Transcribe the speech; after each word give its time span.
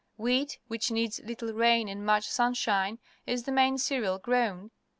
Wheat, 0.17 0.57
which 0.67 0.89
needs 0.89 1.19
little 1.19 1.53
rain 1.53 1.87
and 1.87 2.03
much 2.03 2.27
sunshine, 2.27 2.97
is 3.27 3.43
the 3.43 3.51
main 3.51 3.77
cereal 3.77 4.17
grown. 4.17 4.71